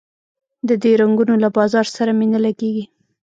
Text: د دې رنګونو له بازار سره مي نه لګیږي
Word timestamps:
د 0.67 0.69
دې 0.83 0.91
رنګونو 1.01 1.33
له 1.43 1.49
بازار 1.57 1.85
سره 1.95 2.11
مي 2.17 2.27
نه 2.33 2.39
لګیږي 2.45 2.83